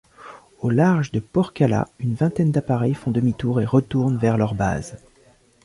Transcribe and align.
Au 0.61 0.71
large 0.71 1.11
de 1.11 1.19
Porkkala, 1.19 1.87
une 1.99 2.15
vingtaine 2.15 2.49
d'appareils 2.51 2.95
font 2.95 3.11
demi-tour 3.11 3.61
et 3.61 3.65
retournent 3.65 4.17
vers 4.17 4.35
leurs 4.35 4.55
bases. 4.55 4.97